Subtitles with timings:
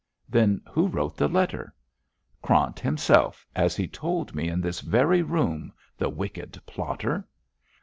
[0.27, 1.75] 'Then who wrote the letter?'
[2.41, 7.27] 'Krant himself, as he told me in this very room, the wicked plotter!'